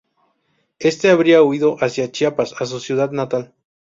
[0.79, 3.53] Éste habría huido hacia Chiapas a su ciudad natal.